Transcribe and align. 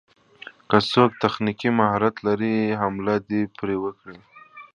که 0.69 0.77
څوک 0.91 1.11
تخنيکي 1.23 1.69
مهارت 1.77 2.15
لري 2.27 2.55
حمله 2.79 3.15
دې 3.29 3.41
پرې 3.57 3.75
وکړي. 3.83 4.17